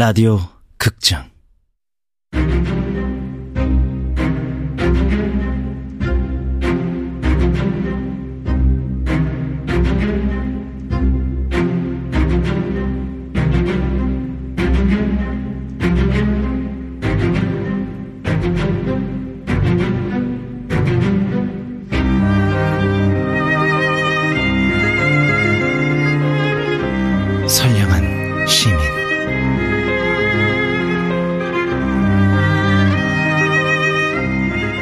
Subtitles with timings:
[0.00, 0.40] 라디오
[0.78, 1.29] 극장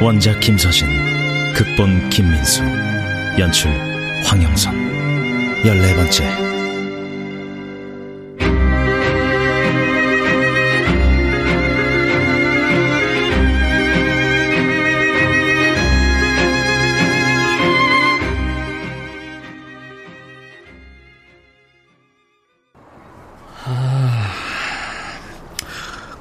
[0.01, 0.87] 원작 김서진
[1.53, 2.63] 극본 김민수
[3.37, 3.69] 연출
[4.23, 4.73] 황영선.
[5.65, 6.48] 열네 번째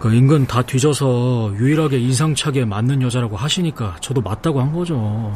[0.09, 5.33] 그 인근 다 뒤져서 유일하게 인상착에 맞는 여자라고 하시니까 저도 맞다고 한 거죠.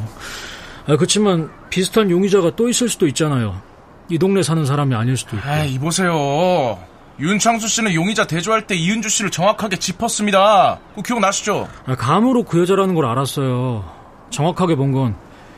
[0.87, 3.61] 아, 그렇지만 비슷한 용의자가 또 있을 수도 있잖아요.
[4.09, 5.49] 이 동네 사는 사람이 아닐 수도 있고.
[5.49, 6.79] 에이, 이보세요.
[7.21, 10.79] 윤창수 씨는 용의자 대조할 때 이은주 씨를 정확하게 짚었습니다.
[10.97, 11.69] 그 기억나시죠?
[11.87, 13.85] 아, 감으로 그 여자라는 걸 알았어요.
[14.31, 15.15] 정확하게 본 건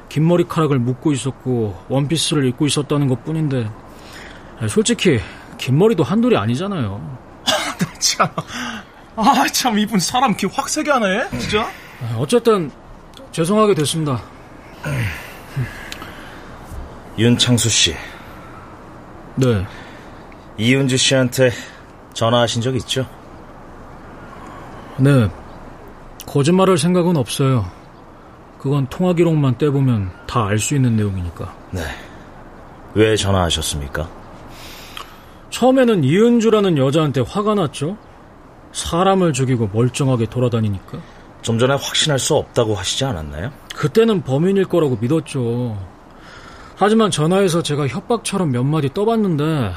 [0.09, 3.69] 긴 머리카락을 묶고 있었고 원피스를 입고 있었다는 것 뿐인데
[4.61, 5.19] 아, 솔직히
[5.59, 7.19] 긴 머리도 한둘이 아니잖아요.
[7.99, 8.29] 참.
[9.17, 11.63] 아, 참, 이분 사람 기 확 세게 하네, 진짜?
[12.03, 12.71] 아, 어쨌든
[13.33, 14.21] 죄송하게 됐습니다.
[17.19, 17.95] 윤창수 씨
[19.37, 19.65] 네.
[20.59, 21.51] 이은주 씨한테
[22.13, 23.07] 전화하신 적 있죠?
[24.99, 25.29] 네.
[26.27, 27.71] 거짓말할 생각은 없어요.
[28.59, 31.55] 그건 통화 기록만 떼보면 다 알 수 있는 내용이니까.
[31.71, 31.83] 네.
[32.95, 34.09] 왜 전화하셨습니까?
[35.51, 37.97] 처음에는 이은주라는 여자한테 화가 났죠.
[38.75, 40.99] 사람을 죽이고 멀쩡하게 돌아다니니까.
[41.43, 43.51] 좀 전에 확신할 수 없다고 하시지 않았나요?
[43.75, 45.79] 그때는 범인일 거라고 믿었죠.
[46.77, 49.73] 하지만 전화해서 제가 협박처럼 몇 마디 떠봤는데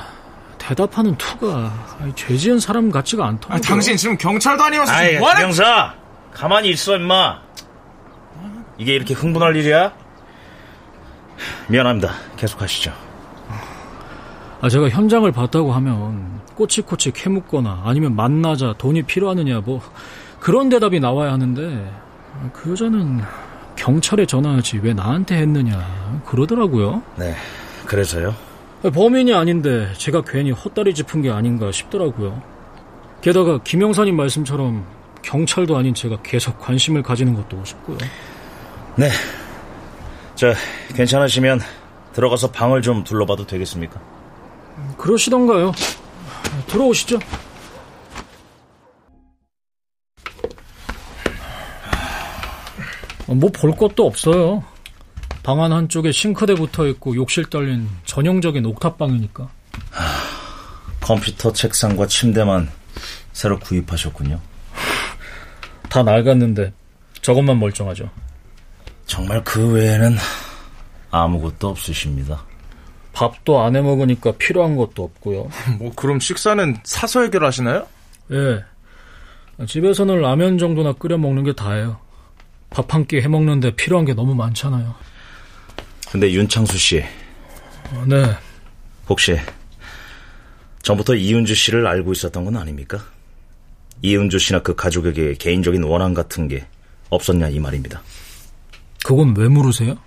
[0.58, 1.72] 대답하는 투가
[2.02, 3.58] 아니, 죄 지은 사람 같지가 않더라고요.
[3.58, 5.94] 아, 당신 지금 경찰도 아니면서 아이, 뭐하는 김영사!
[6.34, 7.40] 가만히 있어, 임마!
[8.80, 9.94] 이게 이렇게 흥분할 일이야?
[11.68, 12.14] 미안합니다.
[12.38, 13.07] 계속하시죠.
[14.68, 19.80] 아, 제가 현장을 봤다고 하면 꼬치꼬치 캐묻거나 아니면 만나자 돈이 필요하느냐 뭐
[20.42, 21.90] 그런 대답이 나와야 하는데
[22.52, 23.22] 그 여자는
[23.78, 27.02] 경찰에 전화하지 왜 나한테 했느냐 그러더라고요.
[27.16, 27.34] 네,
[27.86, 28.36] 그래서요?
[28.94, 32.42] 범인이 아닌데 제가 괜히 헛다리 짚은 게 아닌가 싶더라고요.
[33.22, 34.86] 게다가 김영사님 말씀처럼
[35.22, 38.00] 경찰도 아닌 제가 계속 관심을 가지는 것도 싶고요.
[38.98, 39.10] 네.
[40.36, 40.54] 자,
[40.94, 41.62] 괜찮으시면
[42.12, 44.17] 들어가서 방을 좀 둘러봐도 되겠습니까?
[44.98, 45.72] 그러시던가요?
[46.68, 47.20] 들어오시죠.
[53.28, 54.64] 뭐 볼 것도 없어요.
[55.44, 59.50] 방안 한쪽에 싱크대 붙어 있고 욕실 떨린 전형적인 옥탑방이니까.
[61.02, 62.70] 컴퓨터 책상과 침대만
[63.34, 64.40] 새로 구입하셨군요.
[65.90, 66.74] 다 낡았는데
[67.22, 68.10] 저것만 멀쩡하죠.
[69.06, 70.18] 정말 그 외에는
[71.12, 72.44] 아무것도 없으십니다.
[73.18, 75.50] 밥도 안 해 먹으니까 필요한 것도 없고요.
[75.80, 77.88] 뭐, 그럼 식사는 사서 해결하시나요?
[78.32, 78.64] 예.
[79.66, 81.98] 집에서는 라면 정도나 끓여 먹는 게 다예요.
[82.70, 84.94] 밥 한 끼 해 먹는데 필요한 게 너무 많잖아요.
[86.12, 87.04] 근데 윤창수 씨,
[87.92, 88.36] 어, 네.
[89.10, 89.36] 혹시
[90.84, 93.04] 전부터 이은주 씨를 알고 있었던 건 아닙니까?
[94.04, 96.68] 이은주 씨나 그 가족에게 개인적인 원한 같은 게
[97.10, 98.02] 없었냐 이 말입니다.
[99.04, 99.98] 그건 왜 물으세요?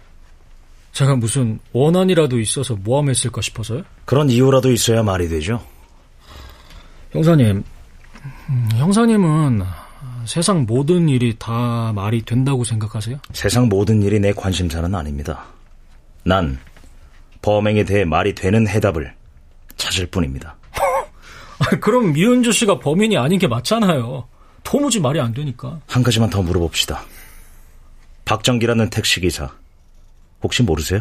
[0.92, 3.82] 제가 무슨 원한이라도 있어서 모함했을까 싶어서요?
[4.04, 5.64] 그런 이유라도 있어야 말이 되죠.
[7.12, 7.64] 형사님,
[8.48, 9.62] 음, 형사님은
[10.26, 13.18] 세상 모든 일이 다 말이 된다고 생각하세요?
[13.32, 15.44] 세상 모든 일이 내 관심사는 아닙니다.
[16.24, 16.58] 난
[17.42, 19.14] 범행에 대해 말이 되는 해답을
[19.76, 20.56] 찾을 뿐입니다.
[21.80, 24.26] 그럼 이은주 씨가 범인이 아닌 게 맞잖아요.
[24.62, 25.80] 도무지 말이 안 되니까.
[25.86, 27.02] 한 가지만 더 물어봅시다.
[28.24, 29.50] 박정기라는 택시기사
[30.42, 31.00] 혹시 모르세요?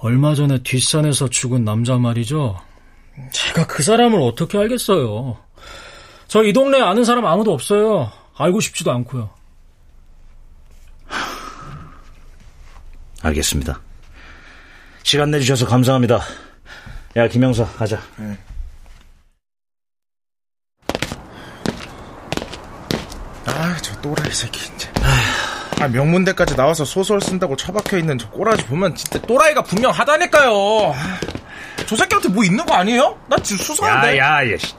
[0.00, 2.58] 얼마 전에 뒷산에서 죽은 남자 말이죠.
[3.32, 5.36] 제가 그 사람을 어떻게 알겠어요.
[6.28, 8.10] 저 이 동네에 아는 사람 아무도 없어요.
[8.36, 9.30] 알고 싶지도 않고요.
[13.22, 13.80] 알겠습니다.
[15.02, 16.20] 시간 내주셔서 감사합니다.
[17.16, 18.00] 야, 김영사, 가자.
[23.46, 24.90] 아, 저 또라이 새끼, 진짜.
[25.02, 25.08] 아,
[25.88, 30.52] 명문대까지 나와서 소설 쓴다고 처박혀 있는 저 꼬라지 보면 진짜 또라이가 분명 하다니까요.
[30.94, 31.20] 아,
[31.86, 33.18] 저 새끼한테 뭐 있는 거 아니에요?
[33.28, 34.18] 나 지금 수사한데.
[34.18, 34.74] 야, 야, 야, 씨.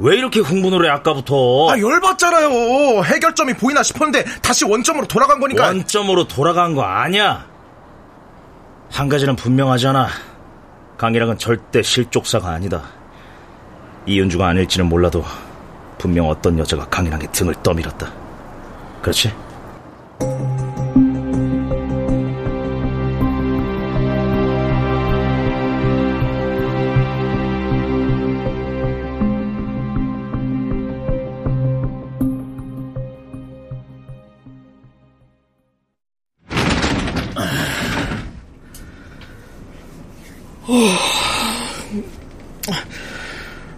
[0.00, 1.68] 왜 이렇게 흥분을 해 아까부터?
[1.70, 3.04] 아 열받잖아요.
[3.04, 5.66] 해결점이 보이나 싶었는데 다시 원점으로 돌아간 거니까.
[5.66, 7.46] 원점으로 돌아간 거 아니야.
[8.90, 10.08] 한 가지는 분명하잖아.
[10.98, 12.82] 강이랑은 절대 실족사가 아니다.
[14.06, 15.24] 이은주가 아닐지는 몰라도
[15.98, 18.12] 분명 어떤 여자가 강이랑의 등을 떠밀었다.
[19.00, 19.32] 그렇지?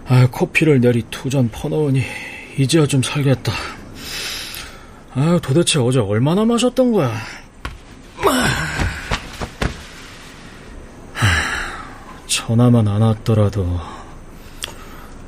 [0.09, 2.01] 아, 커피를 내리 두 잔 퍼넣으니
[2.57, 3.51] 이제야 좀 살겠다.
[5.19, 7.11] 아, 도대체 어제 얼마나 마셨던 거야?
[12.27, 13.79] 전화만 안 왔더라도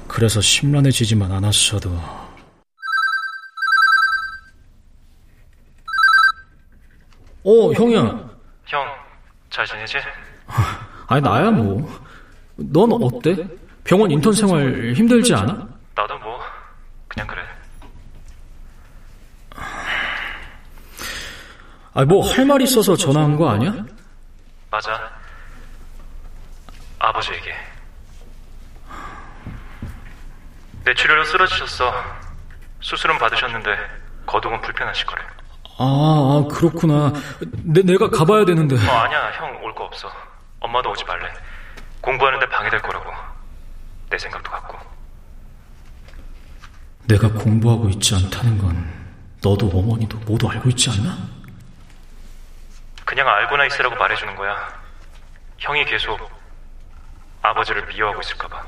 [0.07, 1.89] 그래서 심란해지지만 않았어도
[7.43, 8.29] 어, 형이야.
[8.67, 8.85] 형,
[9.49, 9.97] 잘 지내지?
[11.07, 11.89] 아니, 나야 뭐.
[12.57, 13.35] 넌 어때?
[13.83, 15.67] 병원 인턴 생활 힘들지 않아?
[15.95, 16.37] 나도 뭐,
[17.07, 17.41] 그냥 그래.
[21.99, 23.73] 아, 뭐 할 말 있어서 전화한 거 아니야?
[24.71, 25.11] 맞아.
[26.97, 27.49] 아버지 얘기.
[30.85, 31.93] 뇌출혈로 쓰러지셨어.
[32.79, 33.69] 수술은 받으셨는데
[34.25, 35.21] 거동은 불편하실 거래.
[35.77, 37.11] 아, 아, 그렇구나.
[37.63, 38.75] 내, 내가 가봐야 되는데.
[38.75, 40.09] 어, 아니야, 형 올 거 없어.
[40.61, 41.27] 엄마도 오지 말래.
[41.99, 43.11] 공부하는데 방해될 거라고.
[44.09, 44.77] 내 생각도 같고.
[47.07, 48.89] 내가 공부하고 있지 않다는 건
[49.43, 51.17] 너도 어머니도 모두 알고 있지 않나?
[53.09, 54.55] 그냥 알고나 있으라고 말해주는 거야.
[55.57, 56.19] 형이 계속
[57.41, 58.63] 아버지를 미워하고 있을까봐.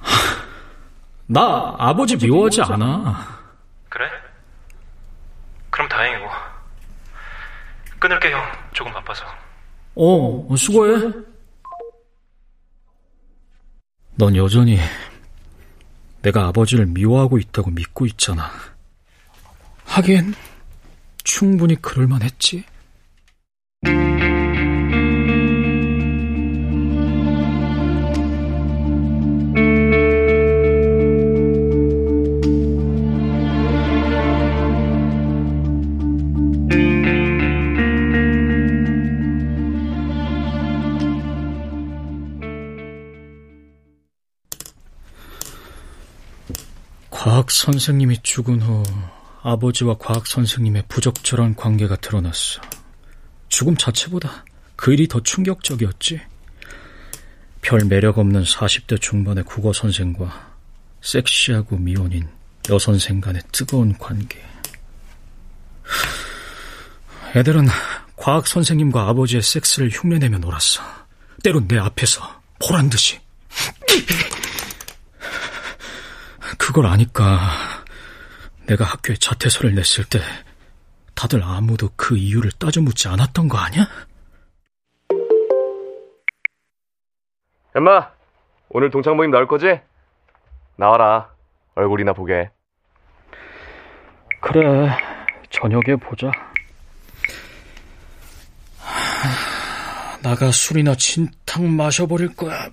[1.26, 3.26] 나 아버지 미워하지 않아.
[3.88, 4.10] 그래?
[5.70, 6.28] 그럼 다행이고.
[7.98, 8.42] 끊을게, 형.
[8.74, 9.24] 조금 바빠서.
[9.94, 11.10] 어, 수고해.
[14.16, 14.78] 넌 여전히
[16.20, 18.50] 내가 아버지를 미워하고 있다고 믿고 있잖아.
[19.86, 20.34] 하긴,
[21.24, 22.66] 충분히 그럴만 했지.
[47.54, 48.82] 선생님이 죽은 후
[49.42, 52.60] 아버지와 과학 선생님의 부적절한 관계가 드러났어.
[53.48, 54.44] 죽음 자체보다
[54.76, 56.20] 그 일이 더 충격적이었지.
[57.62, 60.54] 별 매력 없는 40대 중반의 국어 선생과
[61.00, 62.28] 섹시하고 미혼인
[62.68, 64.42] 여선생 간의 뜨거운 관계.
[67.36, 67.68] 애들은
[68.16, 70.82] 과학 선생님과 아버지의 섹스를 흉내내며 놀았어.
[71.42, 73.20] 때론 내 앞에서 보란 듯이.
[76.58, 77.38] 그걸 아니까
[78.66, 80.20] 내가 학교에 자퇴서를 냈을 때
[81.14, 83.86] 다들 아무도 그 이유를 따져 묻지 않았던 거 아니야?
[87.74, 88.10] 엄마,
[88.68, 89.80] 오늘 동창 모임 나올 거지?
[90.76, 91.32] 나와라.
[91.74, 92.50] 얼굴이나 보게.
[94.40, 94.96] 그래,
[95.50, 96.30] 저녁에 보자.
[100.22, 102.68] 나가 술이나 진탕 마셔버릴 거야.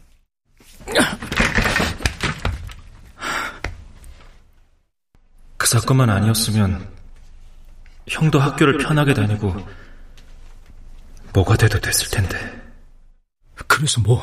[5.72, 6.86] 사건만 아니었으면
[8.10, 9.56] 형도 학교를 편하게 다니고
[11.32, 12.62] 뭐가 돼도 됐을 텐데.
[13.68, 14.22] 그래서 뭐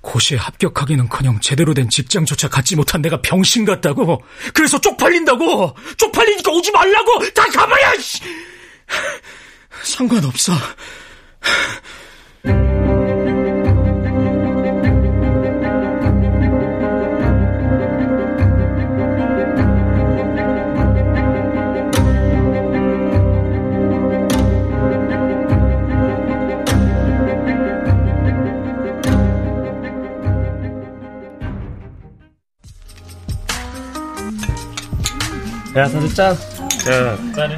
[0.00, 4.24] 고시에 합격하기는커녕 제대로 된 직장조차 갖지 못한 내가 병신 같다고?
[4.52, 5.76] 그래서 쪽팔린다고?
[5.96, 7.30] 쪽팔리니까 오지 말라고!
[7.32, 7.96] 다 가봐야!
[8.00, 8.20] 씨.
[9.84, 10.52] 상관없어.
[35.80, 36.32] 야, 다들 짠.
[36.90, 37.56] 야, 짠해.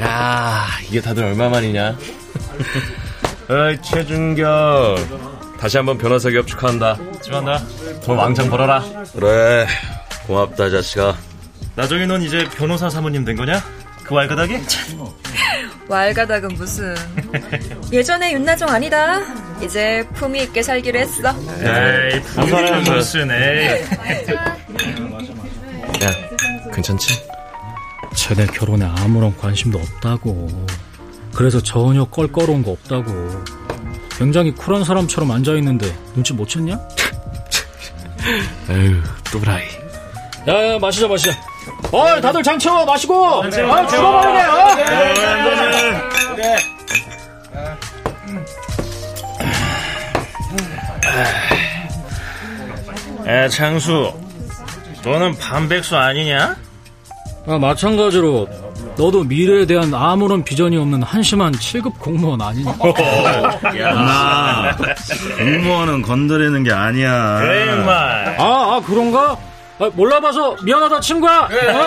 [0.00, 1.96] 야, 이게 다들 얼마만이냐?
[3.48, 5.56] 어이, 최준경.
[5.58, 6.98] 다시 한번 변호사 기업 축하한다.
[7.22, 7.62] 지만다.
[8.04, 8.84] 돈 왕창 벌어라.
[9.14, 9.66] 그래,
[10.26, 11.16] 고맙다, 자식아.
[11.76, 13.64] 나중에 넌 이제 변호사 사모님 된 거냐?
[14.04, 14.58] 그 왈가닥이?
[15.88, 16.94] 왈가닥은 무슨.
[17.92, 19.20] 예전에 윤나정 아니다.
[19.62, 21.34] 이제 품위 있게 살기로 했어.
[21.60, 23.84] 에이, 부산에 무슨, 에이.
[26.02, 27.14] 야, 괜찮지?
[28.14, 30.66] 쟤네 결혼에 아무런 관심도 없다고.
[31.34, 33.44] 그래서 전혀 껄끄러운 거 없다고.
[34.18, 36.80] 굉장히 쿨한 사람처럼 앉아있는데 눈치 못 챘냐?
[38.70, 39.64] 에휴, 또라이.
[40.48, 41.32] 야, 야, 마시자, 마시자.
[41.92, 43.42] 어, 다들 장 채워, 마시고!
[43.42, 44.76] 아, 죽어버리네, 어?
[53.26, 54.12] 에, 장수.
[55.04, 56.56] 너는 반백수 아니냐?
[57.46, 58.48] 아, 마찬가지로
[58.96, 62.70] 너도 미래에 대한 아무런 비전이 없는 한심한 7급 공무원 아니냐?
[63.80, 64.76] 야, 나
[65.38, 67.38] 공무원은 건드리는 게 아니야.
[67.40, 67.70] 그래.
[67.86, 69.36] 아, 아 그런가?
[69.78, 71.48] 아, 몰라봐서 미안하다 친구야.
[71.50, 71.86] 어?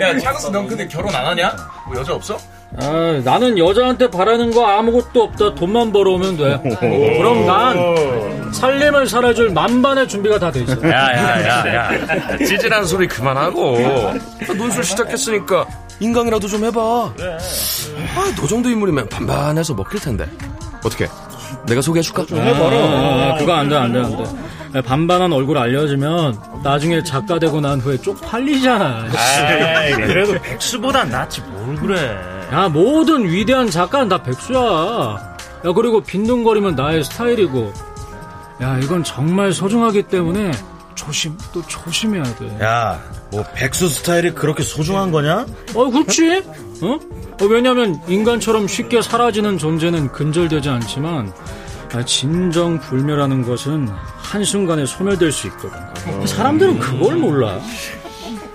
[0.00, 1.54] 야, 차가스 넌 근데 결혼 안 하냐?
[1.88, 2.38] 뭐 여자 없어?
[2.80, 5.54] 아, 나는 여자한테 바라는 거 아무것도 없다.
[5.56, 6.60] 돈만 벌어오면 돼.
[7.18, 10.76] 그럼 난 살림을 살아줄 만반의 준비가 다 돼 있어.
[10.88, 13.76] 야야야야 찌질한 소리 그만하고
[14.56, 15.66] 논술 시작했으니까
[16.00, 17.12] 인강이라도 좀 해봐 아,
[18.36, 20.26] 너 정도 인물이면 반반해서 먹힐 텐데
[20.84, 21.06] 어떻게
[21.66, 22.22] 내가 소개해줄까?
[22.22, 24.16] 아, 그거 안 돼, 안 돼, 안
[24.72, 24.82] 돼.
[24.82, 29.06] 반반한 얼굴 알려지면 나중에 작가 되고 난 후에 쪽팔리잖아.
[29.86, 32.16] 에이, 그래도 백수보단 낫지, 뭘 그래.
[32.52, 34.58] 야, 모든 위대한 작가는 다 백수야.
[34.60, 37.72] 야, 그리고 빈둥거리면 나의 스타일이고.
[38.62, 40.50] 야, 이건 정말 소중하기 때문에
[40.94, 42.58] 조심, 또 조심해야 돼.
[42.62, 45.46] 야, 뭐 백수 스타일이 그렇게 소중한 거냐?
[45.74, 46.42] 어, 그렇지?
[46.82, 46.98] 어?
[47.40, 51.32] 어, 왜냐면 인간처럼 쉽게 사라지는 존재는 근절되지 않지만
[51.92, 55.78] 아, 진정 불멸하는 것은 한순간에 소멸될 수 있거든.
[56.26, 57.58] 사람들은 그걸 몰라.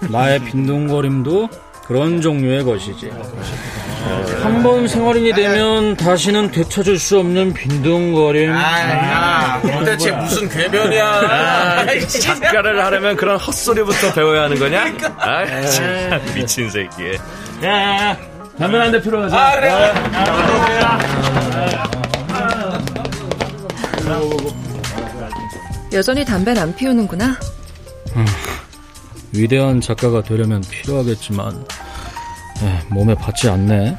[0.09, 1.49] 나의 빈둥거림도
[1.85, 3.11] 그런 종류의 것이지.
[4.43, 8.51] 한 번 생활인이 되면 다시는 되찾을 수 없는 빈둥거림.
[8.53, 11.85] 아, 도대체 무슨 궤변이야.
[12.07, 14.93] 작가를 하려면 그런 헛소리부터 배워야 하는 거냐?
[15.17, 17.15] 아, 참 미친 새끼
[17.63, 18.17] 야, 야, 야.
[18.57, 19.35] 담배 한대 필요하지?
[19.35, 19.93] 아, 그래.
[25.93, 27.37] 여전히 담배는 안 피우는구나.
[29.33, 31.65] 위대한 작가가 되려면 필요하겠지만
[32.63, 33.97] 에, 몸에 받지 않네.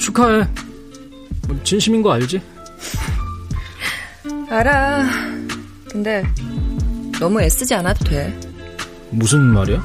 [0.00, 0.46] 축하해.
[1.46, 2.40] 뭐 진심인 거 알지?
[4.48, 5.04] 알아.
[5.90, 6.24] 근데
[7.18, 8.38] 너무 애쓰지 않아도 돼.
[9.10, 9.82] 무슨 말이야?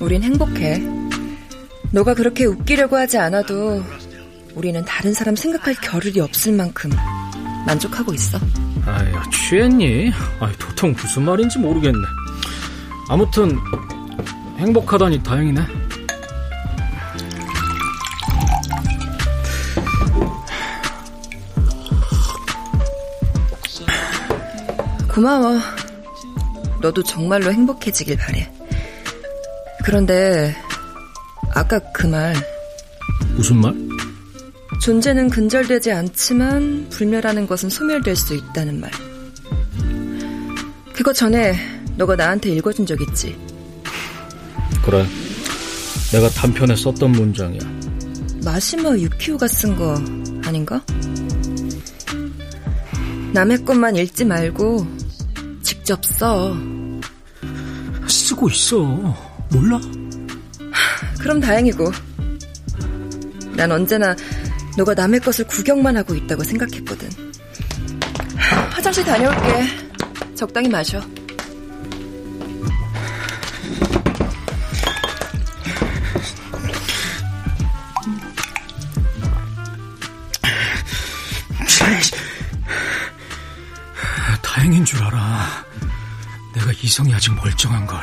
[0.00, 0.82] 우린 행복해.
[1.90, 3.82] 너가 그렇게 웃기려고 하지 않아도
[4.54, 6.90] 우리는 다른 사람 생각할 겨를이 없을 만큼
[7.66, 8.38] 만족하고 있어.
[8.86, 10.10] 아야 취했니?
[10.40, 11.98] 아 도통 무슨 말인지 모르겠네.
[13.08, 13.56] 아무튼
[14.58, 15.83] 행복하다니 다행이네.
[25.14, 25.60] 고마워.
[26.82, 28.50] 너도 정말로 행복해지길 바래.
[29.84, 30.56] 그런데
[31.54, 32.34] 아까 그 말
[33.36, 33.72] 무슨 말?
[34.82, 38.90] 존재는 근절되지 않지만 불멸하는 것은 소멸될 수 있다는 말.
[40.92, 41.54] 그거 전에
[41.96, 43.38] 너가 나한테 읽어준 적 있지?
[44.84, 45.06] 그래.
[46.12, 47.60] 내가 단편에 썼던 문장이야.
[48.44, 49.94] 마시마 유키오가 쓴 거
[50.44, 50.84] 아닌가?
[53.32, 55.03] 남의 것만 읽지 말고
[55.84, 56.56] 직접 써.
[58.08, 58.78] 쓰고 있어.
[59.50, 59.78] 몰라?
[61.20, 61.92] 그럼 다행이고.
[63.54, 64.16] 난 언제나
[64.78, 67.10] 너가 남의 것을 구경만 하고 있다고 생각했거든.
[68.70, 70.34] 화장실 다녀올게.
[70.34, 71.02] 적당히 마셔.
[86.84, 87.98] 이성이 아직 멀쩡한 걸.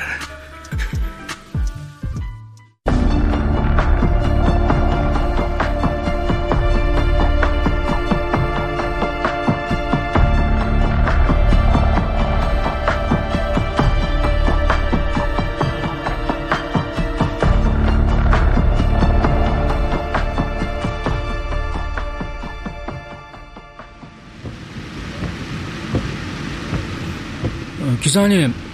[27.80, 28.71] 어, 기사님,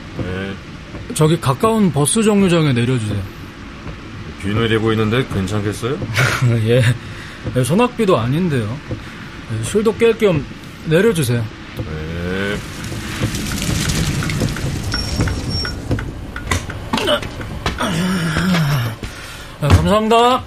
[1.17, 3.19] 저기 가까운 버스 정류장에 내려주세요.
[4.39, 5.97] 비 내리고 있는데 괜찮겠어요?
[6.67, 6.83] 예,
[7.63, 8.77] 소낙비도 아닌데요.
[9.63, 10.45] 술도 깰 겸
[10.85, 11.43] 내려주세요.
[11.77, 12.57] 네.
[19.59, 20.43] 아, 감사합니다.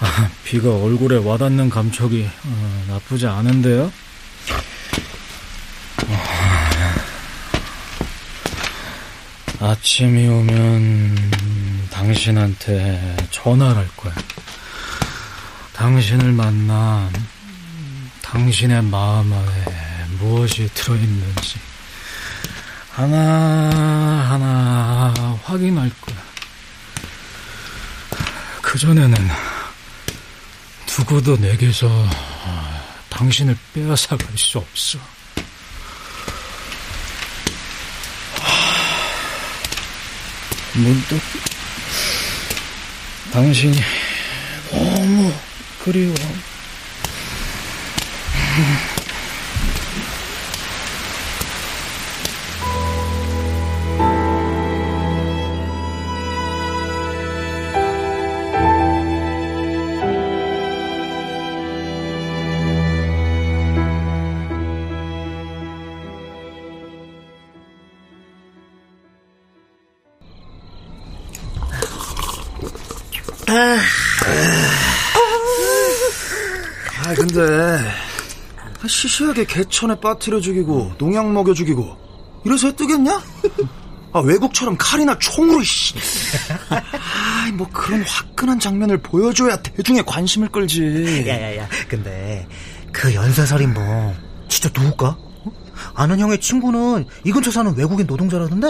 [0.00, 3.92] 아, 비가 얼굴에 와닿는 감촉이 어, 나쁘지 않은데요.
[9.60, 14.14] 아, 아침이 오면 당신한테 전화를 할 거야.
[15.74, 17.10] 당신을 만나
[18.22, 21.58] 당신의 마음 안에 무엇이 들어있는지
[22.92, 24.32] 하나하나
[25.44, 26.16] 확인할 거야.
[28.62, 29.47] 그전에는
[30.98, 31.88] 누구도 내게서
[33.08, 34.98] 당신을 빼앗아갈 수 없어.
[40.74, 41.20] 문득
[43.32, 43.78] 당신이
[44.72, 45.32] 너무
[45.84, 46.14] 그리워.
[77.04, 77.40] 아 근데
[78.86, 81.96] 시시하게 개천에 빠뜨려 죽이고 농약 먹여 죽이고
[82.44, 83.20] 이래서 해 뜨겠냐?
[84.12, 85.94] 아 외국처럼 칼이나 총으로 씨.
[86.70, 91.24] 아뭐 그런 화끈한 장면을 보여줘야 대중의 관심을 끌지.
[91.26, 92.46] 야야야 근데
[92.92, 94.14] 그 연쇄살인범
[94.48, 95.08] 진짜 누굴까?
[95.08, 95.52] 어?
[95.94, 98.68] 아는 형의 친구는 이 근처 사는 외국인 노동자라던데?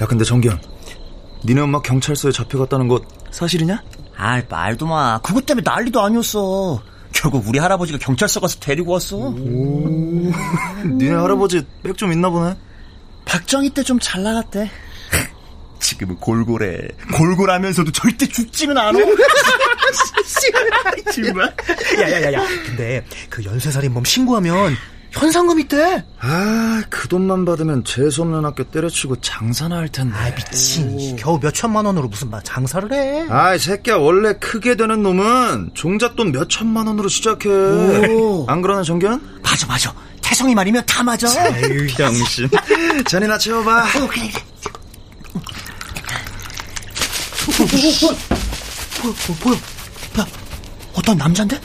[0.00, 0.60] 야 근데 정기현
[1.44, 3.82] 니네 엄마 경찰서에 잡혀갔다는 거 사실이냐?
[4.16, 5.18] 아 말도 마.
[5.22, 6.82] 그것 때문에 난리도 아니었어.
[7.12, 9.16] 결국 우리 할아버지가 경찰서 가서 데리고 왔어.
[9.16, 10.30] 오,
[10.84, 12.54] 니네 할아버지 백 좀 있나 보네.
[13.24, 14.70] 박정희 때 좀 잘 나갔대.
[15.80, 18.98] 지금은 골골해 골골하면서도 절대 죽지는 않아.
[21.14, 21.54] 정말.
[21.98, 22.40] 야야야야.
[22.66, 24.76] 근데 그 연쇄살인범 신고하면
[25.10, 30.14] 현상금 있대 아, 그 돈만 받으면 재수없는 학교 때려치고 장사나 할 텐데.
[30.16, 35.02] 아 미친 겨우 몇 천만 원으로 무슨 막 장사를 해 아이, 새끼야, 원래 크게 되는
[35.02, 37.48] 놈은 종잣돈 몇 천만 원으로 시작해.
[37.48, 38.44] 오.
[38.48, 39.40] 안 그러나, 정견?
[39.42, 42.48] 맞아 맞아 태성이 말이면 다 맞아 아유, 병신.
[43.06, 43.82] 잔이나 채워봐.
[43.82, 44.44] 어, 그래, 그래.
[49.02, 49.54] 보여, 보여, 보여.
[50.20, 50.26] 야,
[50.94, 51.58] 어떤 남잔데?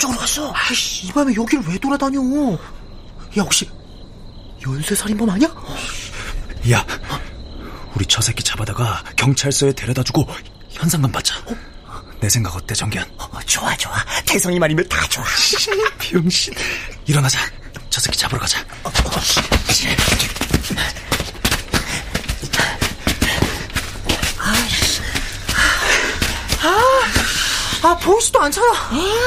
[0.00, 0.52] 저쪽으로 갔어.
[0.54, 2.20] 아이씨, 이 밤에 여기를 왜 돌아다녀?
[3.38, 3.68] 야, 혹시
[4.66, 5.48] 연쇄살인범 아니야?
[6.72, 6.86] 야,
[7.94, 10.26] 우리 저 새끼 잡아다가 경찰서에 데려다 주고
[10.70, 11.34] 현상금 받자.
[12.20, 13.06] 내 생각 어때, 정기현?
[13.18, 13.94] 어, 좋아, 좋아.
[14.26, 15.24] 태성이 말이면 다 좋아.
[15.98, 16.54] 병신.
[17.06, 17.38] 일어나자.
[17.90, 18.64] 저 새끼 잡으러 가자.
[27.82, 28.66] 아, 보이지도 않잖아.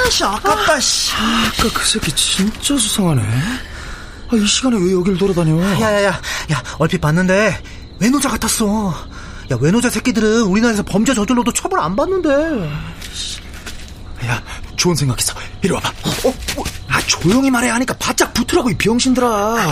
[0.06, 1.12] 아씨, 아깝다, 씨.
[1.14, 3.22] 아까 그 새끼 진짜 수상하네.
[3.22, 5.60] 아, 이 시간에 왜 여길 돌아다녀?
[5.80, 7.62] 야야 야, 야 얼핏 봤는데
[8.00, 8.94] 외노자 같았어.
[9.52, 12.30] 야 외노자 새끼들은 우리나라에서 범죄 저질러도 처벌 안 받는데.
[14.28, 14.42] 야,
[14.76, 15.34] 좋은 생각 있어.
[15.62, 15.90] 이리 와봐.
[15.90, 19.72] 어, 어, 아, 조용히 말해야 하니까 바짝 붙으라고, 이 병신들아.